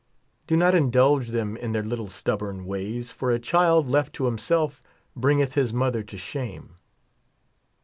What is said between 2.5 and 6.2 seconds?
ways; for a child left to himself bringeth his mother to